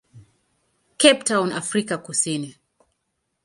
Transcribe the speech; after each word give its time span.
Cape 0.97 1.23
Town, 1.23 1.51
Afrika 1.51 1.97
Kusini. 1.99 2.55